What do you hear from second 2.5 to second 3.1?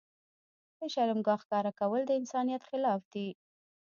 خلاف